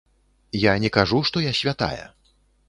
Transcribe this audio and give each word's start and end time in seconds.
Я 0.61 0.73
не 0.85 0.89
кажу, 0.95 1.19
што 1.31 1.45
я 1.45 1.53
святая. 1.61 2.01